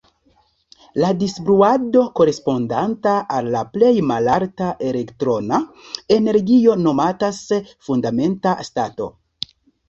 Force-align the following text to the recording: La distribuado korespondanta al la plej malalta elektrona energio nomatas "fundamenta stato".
La 1.01 1.09
distribuado 1.23 2.05
korespondanta 2.19 3.13
al 3.39 3.49
la 3.55 3.61
plej 3.75 3.91
malalta 4.13 4.71
elektrona 4.93 5.61
energio 6.17 6.75
nomatas 6.87 7.43
"fundamenta 7.91 8.57
stato". 8.71 9.11